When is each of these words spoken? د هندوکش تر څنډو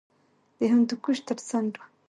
د 0.57 0.59
هندوکش 0.73 1.17
تر 1.27 1.37
څنډو 1.47 1.81